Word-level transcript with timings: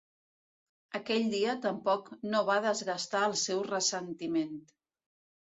Aquell 0.99 1.27
dia 1.33 1.53
tampoc 1.65 2.09
no 2.31 2.41
va 2.49 2.57
desgastar 2.65 3.23
el 3.27 3.37
seu 3.45 3.63
ressentiment. 3.71 4.59